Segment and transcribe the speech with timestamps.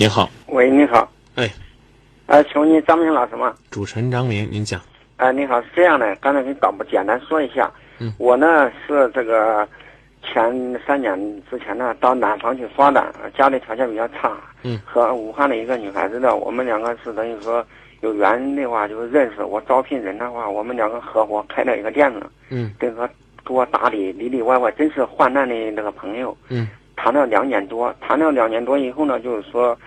[0.00, 1.50] 您好，喂，你好，哎，
[2.26, 3.52] 呃，请问您张明老师吗？
[3.68, 4.80] 主持人张明，您讲。
[5.16, 8.12] 呃，你好，是这样的，刚才给导播简单说一下，嗯。
[8.16, 9.68] 我呢是这个
[10.22, 11.18] 前三年
[11.50, 17.66] 之前呢到南方去发展，呃家里条件比较差，嗯，和武汉的一个女孩子呢，我们两个是等于说
[18.00, 22.72] 有缘的话就是认识，我招聘人的话，我们两个合伙开了一个店子，嗯。
[22.78, 23.04] 等于说
[23.44, 26.68] 给我打理里里外外真是患难的那个朋友，嗯
[27.00, 29.78] 谈了两年多，谈了两年多以后呢，就是说，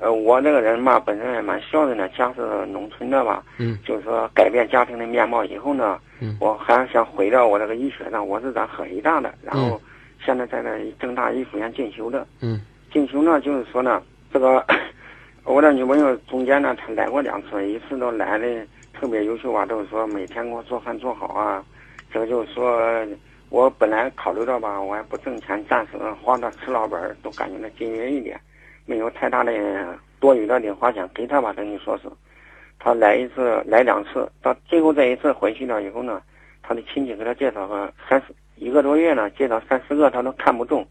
[0.00, 3.78] 呃，我这个人嘛，本身也蛮孝顺的，家是农村的吧，嗯。
[3.84, 6.36] 就是说改变家庭的面貌以后呢，嗯。
[6.40, 9.80] 我还想回到我这个医学上，我是咱河医大的，然后
[10.20, 12.60] 现在在那郑大医学院进修的，嗯。
[12.92, 14.02] 进修呢，就是说呢，
[14.32, 14.66] 这个
[15.44, 21.64] 我的女朋友中间呢，她来过两次，一次都来的特别优秀啊，都是说每天给我做饭做好啊。
[22.12, 23.06] 这个就是说，
[23.48, 28.38] 我本来考虑到吧，我也不挣钱，暂时花到吃老本儿，都感觉到节约一点，
[28.84, 32.08] 没有太大的多余的零花钱给她吧，等于说是，
[32.78, 36.20] 她来一次来两次，到最后这一次回去了以后呢，
[36.60, 40.84] 她的亲戚给她介绍个三四一个多月呢，介绍三四个，她都看不中。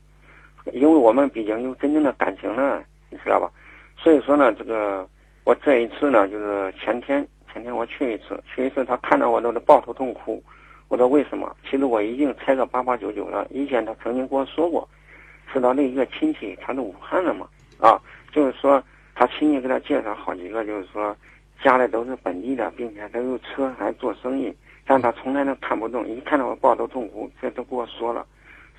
[0.71, 3.51] 因为我们毕竟有真正的感情了，你知道吧？
[3.97, 5.07] 所以说呢，这个
[5.43, 10.41] 我这一次呢，就是前天前天我去一次，去一次他看到我都是抱头痛哭。
[10.87, 11.55] 我说为什么？
[11.69, 13.47] 其实我已经猜个八八九九了。
[13.51, 14.87] 以前他曾经跟我说过，
[15.51, 17.47] 是他的一个亲戚，他是武汉的嘛，
[17.79, 17.99] 啊，
[18.31, 18.83] 就是说
[19.13, 21.15] 他亲戚给他介绍好几个，就是说
[21.63, 24.53] 家里都是本地的，并且都有车还做生意，
[24.85, 26.07] 但他从来都看不中。
[26.07, 28.25] 一看到我抱头痛哭，这都跟我说了，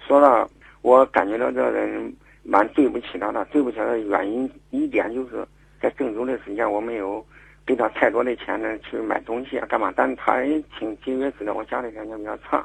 [0.07, 0.49] 说了。
[0.83, 5.45] 我感觉到这人蛮对不起他的，对不起他的原因一点就是
[5.81, 7.27] 在郑州的时间我没有
[7.67, 12.65] 给他太多的钱呢去买东西啊干嘛，但是他也挺节约，知道我家里条件比较差，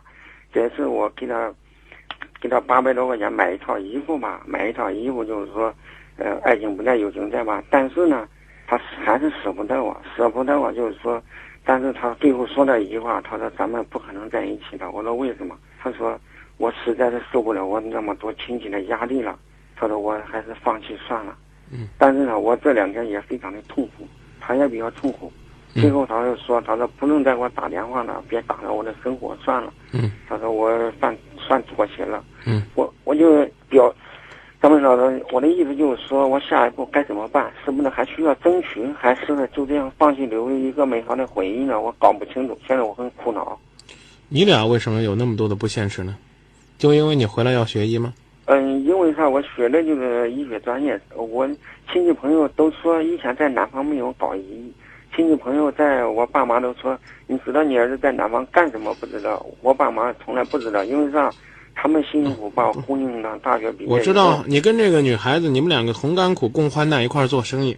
[0.54, 1.52] 这次我给他
[2.40, 5.74] 给他八百多块钱买一套衣服嘛，买一套衣服就是说，
[6.18, 8.28] 呃，爱情不在友情在嘛，但是呢，
[8.68, 11.22] 他还是舍不得我，舍不得我就是说，
[11.66, 15.58] 但是他最后说了一句话，他说咱们不可能在一起的，我说为什么？
[15.80, 16.20] 他说。
[16.58, 19.40] 我实在是受不了我那么多亲戚的压力了，
[19.76, 21.36] 他说我还是放弃算了。
[21.72, 21.88] 嗯。
[21.98, 24.06] 但是呢，我这两天也非常的痛苦，
[24.42, 25.32] 他也比较痛苦。
[25.74, 29.72] 最后他就说，他说不能再给我打电话了，别打扰我的生活算了。
[29.94, 30.12] 嗯。
[30.28, 30.70] 他说我
[31.00, 32.22] 算算妥协了。
[32.46, 32.64] 嗯。
[32.76, 33.94] 我我就表，
[34.62, 37.50] 张明老师，我的意思就是说我下一步该怎么办？
[37.64, 41.80] 是不是还需要争取，还是就这样放弃留一个美好的回忆呢？
[41.80, 43.58] 我搞不清楚，现在我很苦恼。
[44.28, 46.18] 你俩为什么有那么多的不现实呢？
[46.78, 48.14] 就因为你回来要学医吗？
[48.46, 49.30] 嗯，因为啥？
[49.30, 51.00] 我学的就是医学专业。
[51.16, 51.48] 我
[51.92, 54.74] 亲戚朋友都说以前在南方没有搞医，
[55.16, 56.98] 亲戚朋友在我爸妈都说，
[57.28, 59.46] 你知道你儿子在南方干什么不知道？
[59.62, 61.32] 我爸妈从来不知道，因为啥？
[61.74, 63.90] 他们辛辛苦苦把我供应到大学毕业。
[63.90, 67.78] 我知道你跟这个女孩子，你们两个同甘苦共患难，一块儿做生意。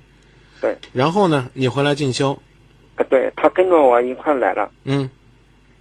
[0.59, 0.75] 对。
[0.91, 2.31] 然后呢，你回来进修。
[2.95, 4.71] 啊，对他跟着我一块来了。
[4.85, 5.09] 嗯。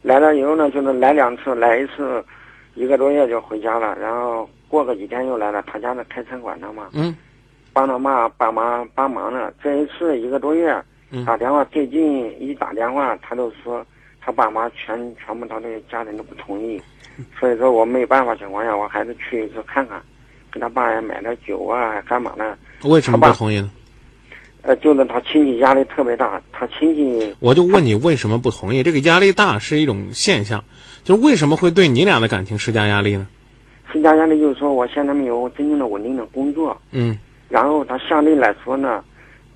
[0.03, 2.22] 来了以后呢，就是来两次，来一次。
[2.75, 5.62] 一个多月就回家了，然后过个几天又来了。
[5.66, 7.14] 他家那开餐馆的嘛，嗯，
[7.74, 9.52] 帮他妈爸妈帮忙呢。
[9.62, 13.84] 这一次一个多月，嗯打电话最近一打电话，他都说
[14.18, 16.80] 他爸妈全全部他的家人都不同意，
[17.38, 20.00] 所以说我没办法情况下，我还是去一次看看，
[20.50, 22.56] 给他爸也买点酒啊，干嘛呢？
[22.84, 23.70] 为什么不同意呢？
[24.62, 27.36] 呃，就是他亲戚压力特别大，他亲戚。
[27.40, 28.82] 我就问你为什么不同意？
[28.82, 30.64] 这个压力大是一种现象。
[31.04, 33.26] 就为什么会对你俩的感情施加压力呢？
[33.92, 36.80] 施加压力就是说，我现在没有真正的稳定的工作。
[36.91, 37.19] 嗯。
[37.48, 39.04] 然后他相对来说呢，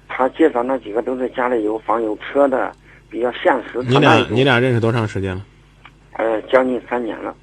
[0.08, 2.70] 他介绍那几个都是家里有房有车的，
[3.08, 3.82] 比较现实。
[3.84, 5.44] 你俩你俩认识多长时间了？
[6.12, 7.34] 呃，将近三年了。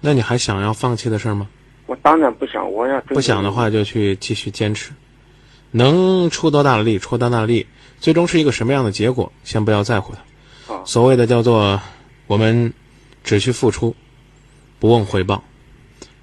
[0.00, 1.48] 那你还想要放弃的事吗？
[1.86, 4.92] 我当然不想，我要不想的话就去继续坚持，
[5.70, 7.66] 能出多大的力出多大的力，
[7.98, 10.74] 最终是一个什么样的结果，先不要在乎它。
[10.74, 10.82] 哦。
[10.84, 11.80] 所谓的叫做
[12.26, 12.72] 我们。
[13.24, 13.94] 只需付出，
[14.80, 15.40] 不问回报；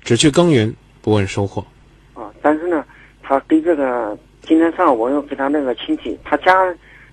[0.09, 1.63] 只去耕耘，不问收获。
[2.15, 2.83] 啊，但是呢，
[3.21, 6.51] 他跟这个今天上午我又给他那个亲戚，他家，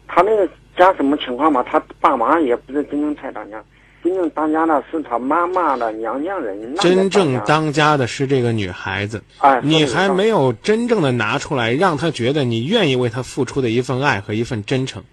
[0.08, 0.48] 他那个
[0.78, 1.62] 家什么情况嘛？
[1.62, 3.62] 他爸妈也不是真正太当家，
[4.02, 6.75] 真正当家的是他妈妈的娘家人。
[6.76, 15.04] 真正当家的是这个女孩子，哎，你还没有真正的拿出来，让他觉得你愿意为他付出的一份爱和一份真诚。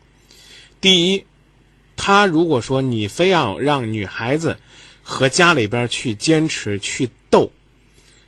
[0.79, 1.25] 第一。
[1.95, 4.57] 他如果说你非要让女孩子
[5.03, 7.51] 和家里边去坚持去斗，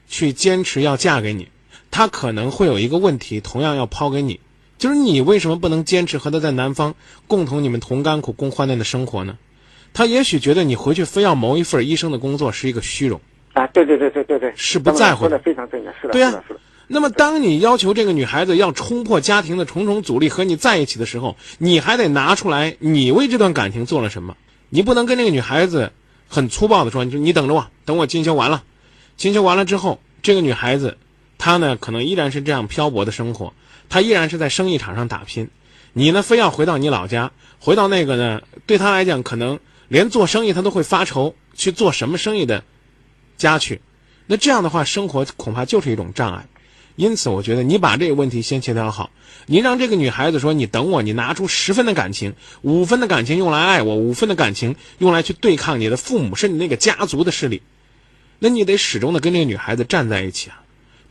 [0.07, 1.48] 去坚持要嫁给你，
[1.92, 4.40] 他可能会有一个问题，同样要抛给你，
[4.78, 6.96] 就是你为什么不能坚持和他在南方
[7.28, 9.38] 共同你们同甘苦共患难的生活呢？
[9.94, 13.22] 他也许觉得你回去非要谋一份医生的工作是一个虚荣。
[13.54, 16.44] 啊，对对对对对对，是不在乎的非常正确，是的，对呀。
[16.88, 24.38] 那么，当你要求这个女孩子要冲破家庭的重重阻力和你在一起的时候，你还得拿出来你为这段感情做了什么。
[24.69, 25.94] 你不能跟这个女孩子
[26.28, 28.63] 很粗暴的说：“你说你等着我，等我进修完了，
[29.18, 30.98] 进修完了之后，这个女孩子
[31.38, 33.54] 她呢可能依然是这样漂泊的生活，
[33.90, 35.50] 她依然是在生意场上打拼。
[35.94, 42.64] 你呢非要回到你老家，回到那个呢对她来讲可能连做生意她都会发愁去做什么生意的
[43.38, 43.82] 家去。
[44.28, 46.46] 那这样的话，生活恐怕就是一种障碍。”
[46.98, 49.12] 因此，我觉得你把这个问题先协调好，
[49.48, 57.62] 你让这个女孩子说：“你等我，你拿出十分的感情，五分的感情用来爱我，五分的感情用来去对抗你的父母，甚至那个家族的势力。”
[58.40, 60.62] 那你得始终的跟这个女孩子站在一起啊！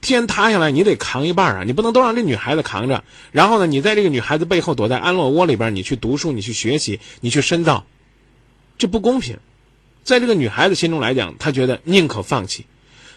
[0.00, 1.64] 天塌下来，你得扛一半啊！
[1.64, 7.86] 你不能都让这女孩子扛着，然后呢，你在这个女孩子背后躲在安乐窝里边，你去读书，你去学习，你去深造，
[8.76, 9.38] 这不公平。
[10.02, 12.66] 在这个女孩子心中来讲，她觉得宁可放弃。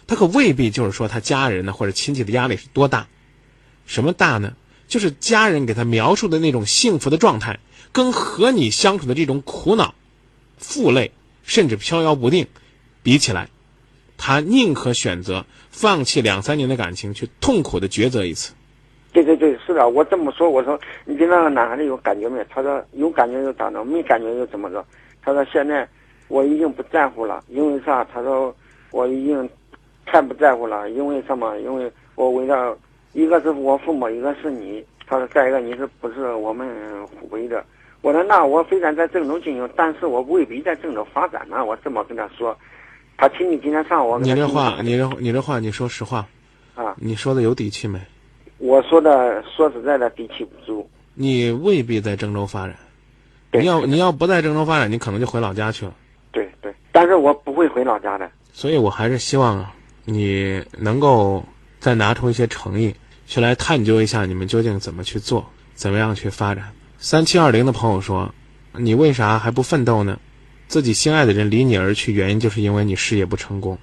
[0.06, 3.06] 她可未必就是说她家人呢或者亲戚的压力是多大，
[3.84, 4.54] 什么大呢？
[4.88, 7.60] 就是家人给她描述的那种幸福的状态，
[7.92, 9.94] 跟和你相处的这种苦恼、
[10.56, 11.12] 负累
[11.42, 12.46] 甚至飘摇不定
[13.02, 13.50] 比起来，
[14.18, 18.52] 他宁可选择放弃两三年的感情，去痛苦的抉择一次。
[19.12, 22.44] 对对对，是的，我这么说，我说你对那个男孩子有感觉没？
[22.50, 23.82] 他说有感觉又咋着？
[23.82, 24.84] 没感觉又怎么着？
[25.22, 25.88] 他说现在
[26.28, 28.04] 我已经不在乎了，因为啥？
[28.12, 28.54] 他说
[28.90, 29.48] 我已经。
[30.10, 31.58] 太不在乎了，因为什么？
[31.58, 32.74] 因为我为了
[33.12, 34.82] 一个是我父母，一个是你。
[35.06, 36.66] 他说再一个你是不是我们
[37.08, 37.62] 湖北的？
[38.00, 41.62] 我说那我虽然在郑州经营，但是我未必在郑州发展呢。
[41.62, 42.56] 我这么跟他说，
[43.18, 44.16] 他听你今天上午。
[44.20, 46.26] 你这话，你这你这话，你说实话
[46.76, 46.94] 啊？
[46.96, 48.00] 你说的有底气没？
[48.58, 50.88] 我说的说实在的，底气不足。
[51.14, 52.76] 你未必在郑州发展，
[53.52, 55.92] 你要你要不在郑州发展，你可能就回老家去了。
[56.30, 58.30] 对对，但是我不会回老家的。
[58.52, 59.74] 所以我还是希望啊。
[60.04, 61.44] 你能够
[61.80, 62.94] 再拿出一些诚意，
[63.26, 65.44] 去来探究一下你们究竟怎么去做，
[65.74, 66.72] 怎么样去发展。
[66.96, 68.32] 三七二零的朋友说
[68.72, 70.18] ：“你为啥还不奋斗呢？
[70.68, 73.76] 自己心爱的人离你而去，原因就是因为你事业不成功。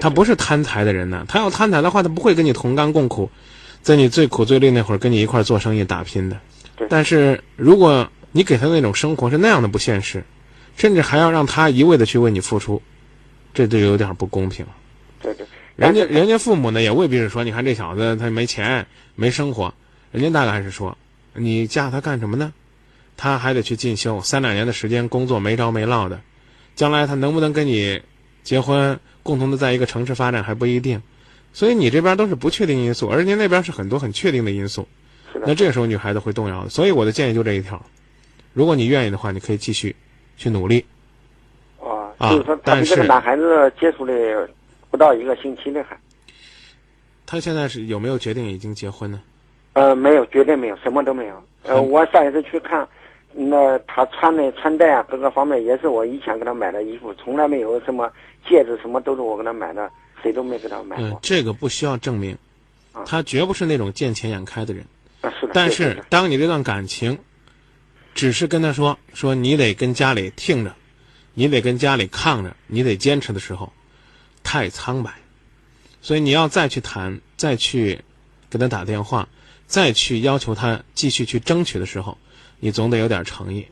[0.00, 3.30] 他不是贪财的人呢，他要贪财的话，他不会跟你同甘共苦，
[3.80, 6.36] 在你最苦最累那会儿跟你一块做生意打拼的。
[6.90, 10.22] 但是如果你给他那种生活是那样的不现实，
[10.76, 12.82] 甚至还要让他一味的去为你付出，
[13.54, 14.72] 这就有点不公平了。”
[15.22, 19.72] 对对，人家人家父母呢也未必是说，你看这小子他没钱没生活，
[20.12, 20.96] 人家大概是说，
[21.34, 22.52] 你嫁他干什么呢？
[23.18, 26.18] 他还得去进修，三两年的时间工作没着没落的，
[26.74, 28.00] 将来他能不能跟你
[28.42, 31.02] 结婚，共同的在一个城市发展还不一定，
[31.52, 34.88] 所以你这边都是不确定因素，而人家那边是很多很确定的因素，
[35.44, 36.70] 那这个时候女孩子会动摇的。
[36.70, 37.84] 所以我的建议就这一条，
[38.54, 39.94] 如果你愿意的话，你可以继续
[40.38, 40.86] 去努力。
[42.16, 44.48] 啊，就是说但是这个男孩子接触的。
[44.90, 45.94] 不到一个星期的还，
[47.26, 49.20] 他现在是有没有决定已经结婚呢？
[49.74, 51.44] 呃，没有，绝对没有，什么都没有。
[51.64, 52.88] 呃，我上一次去看，
[53.40, 58.12] 那他穿的穿戴啊，各个方面也是我以前给他买的衣服，从来没有什么
[58.48, 59.88] 戒指，什么都是我给他买的，
[60.22, 61.06] 谁都没给他买过。
[61.06, 62.36] 嗯，这个不需要证明，
[63.06, 64.84] 他绝不是那种见钱眼开的人。
[65.20, 65.52] 啊，是的。
[65.54, 67.18] 但是，当你这段感情，
[68.14, 70.74] 只是跟他说说你得跟家里听着，
[71.34, 73.72] 你得跟家里抗着，你得坚持的时候。
[74.44, 75.10] 太苍白，
[76.00, 78.00] 所以你要再去谈，再去
[78.48, 79.28] 给他打电话，
[79.66, 82.16] 再去要求他继续去争取的时候，
[82.60, 83.66] 你总得有点诚意。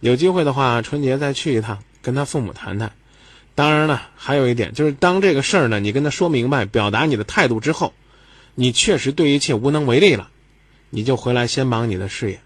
[0.00, 2.92] 有机会的话，春节再去一趟，跟他父母谈谈。
[3.54, 7.92] 当然了，还有一点就是，当这个事儿呢，你跟他说明白，表达你的态度之后，
[8.54, 10.28] 你确实对一切无能为力了，
[10.90, 12.40] 你就回来先忙你的事业，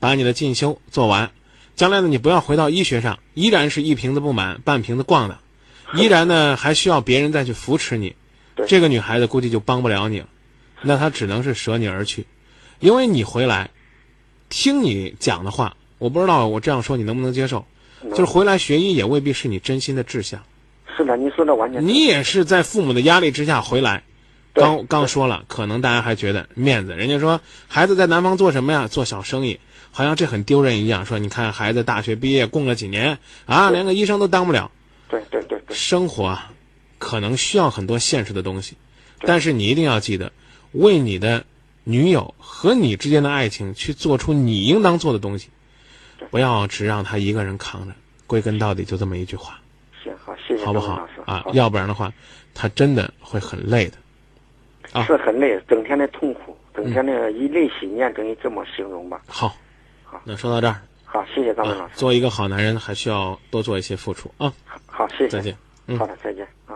[0.00, 1.30] 把你的进修做完。
[1.74, 5.38] 将来呢，你不要回到医学上，依然是一瓶子不满半瓶子逛的。
[5.94, 8.16] 依然呢，还需要别人再去扶持你，
[8.66, 10.28] 这个女孩子估计就帮不了你了，
[10.82, 12.26] 那她只能是舍你而去，
[12.80, 13.70] 因为你回来，
[14.48, 17.64] 听你讲的话，我不知道我这样说你能不能接受，
[18.10, 20.42] 就是回来学医也未必是你真心的志向。
[20.96, 21.86] 是的，你说的完全。
[21.86, 24.02] 你也是在父母的压力之下回来，
[24.54, 28.88] 刚刚说了，可能大家还觉得面子，人家说孩子在南方做什么呀？
[28.88, 29.60] 做小生意，
[29.90, 31.04] 好像这很丢人一样。
[31.04, 34.70] 说你看孩子大学毕业供了几年啊，连个医生都当不了。
[35.08, 35.58] 对对对。
[35.70, 36.52] 生活啊，
[36.98, 38.76] 可能需要很多现实的东西，
[39.20, 40.32] 但是你一定要记得，
[40.72, 41.44] 为你的
[41.88, 45.50] 女友和你之间的爱情去做出你应当做的东西，
[46.32, 47.94] 不要只让他一个人扛着。
[48.26, 49.60] 归根到底就这么一句话。
[50.02, 51.44] 行，好，谢谢，好不好啊？
[51.52, 52.12] 要不然的话，
[52.54, 53.92] 他真的会很累的。
[54.90, 59.22] 啊，是很累，整天的痛苦，整天的以泪洗面，等于这么形容吧。
[59.28, 59.56] 好，
[60.02, 61.94] 好，那说到这儿，好，谢谢张文老师。
[61.94, 64.52] 做一个好男人，还需要多做一些付出啊。
[64.86, 65.28] 好，谢谢。
[65.28, 65.56] 再见。
[65.96, 66.74] 好的，再见啊。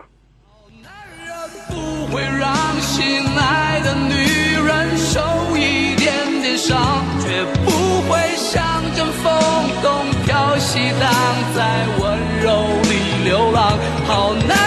[1.69, 3.03] 不会让心
[3.37, 4.50] 爱的女
[4.97, 5.19] 受
[5.57, 7.71] 一点点伤，绝不
[8.09, 9.33] 会像阵风
[9.81, 11.09] 东飘西荡，
[11.55, 13.77] 在温柔里流浪。
[14.07, 14.57] 好难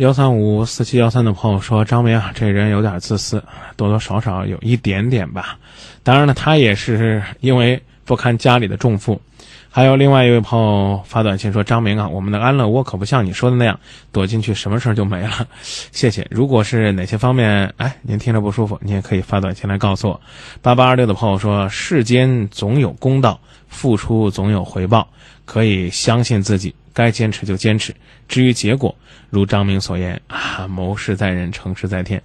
[0.00, 3.44] 幺三五四七幺三的朋友说：“张明啊，这人有点自私，
[3.76, 5.58] 多多少少有一点点吧。
[6.02, 9.20] 当然了，他也是因为不堪家里的重负。”
[9.68, 13.78] 还有另外一位朋友发短信说：“张明啊，我们的安乐窝可不像你说的那样，
[14.10, 15.46] 躲进去什么事儿就没了。
[15.92, 16.26] 谢谢。
[16.30, 20.18] 如果是哪些方面，哎，您听着不舒服，您也可以发短信来告诉我。”
[20.62, 23.38] 八八二六的朋友说：“世间总有公道，
[23.68, 25.06] 付出总有回报，
[25.44, 27.94] 可以相信自己，该坚持就坚持。
[28.28, 28.94] 至于结果，
[29.30, 32.22] 如张明所言啊，谋事在人，成事在天。”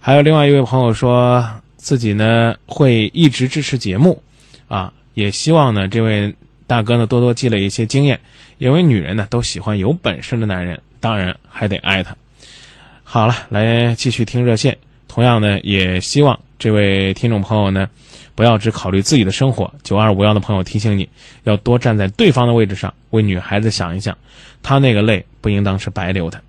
[0.00, 1.44] 还有另外一位朋友说
[1.76, 4.22] 自己呢会一直支持节目，
[4.68, 6.34] 啊，也希望呢这位。
[6.66, 8.18] 大哥呢，多多积累一些经验，
[8.56, 12.16] 因为女人呢都喜欢有本事的男人，当然还得爱他。
[13.02, 14.74] 好了，来继续听热线。
[15.08, 17.88] 同样呢，也希望这位听众朋友呢，
[18.34, 19.72] 不要只考虑自己的生活。
[19.82, 21.08] 九二五幺的朋友提醒你，
[21.44, 24.16] 要多站在对方的位置上，为女孩子想一想，
[24.62, 26.40] 她那个泪不应当是白流的。